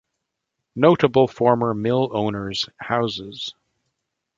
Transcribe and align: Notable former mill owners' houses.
Notable 0.75 1.27
former 1.27 1.75
mill 1.75 2.09
owners' 2.11 2.67
houses. 2.77 3.53